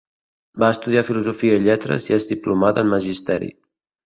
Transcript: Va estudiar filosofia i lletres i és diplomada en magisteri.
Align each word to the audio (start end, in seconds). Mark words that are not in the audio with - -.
Va 0.61 0.69
estudiar 0.75 1.03
filosofia 1.09 1.57
i 1.57 1.61
lletres 1.67 2.09
i 2.09 2.17
és 2.19 2.27
diplomada 2.31 2.87
en 2.87 2.91
magisteri. 2.97 3.53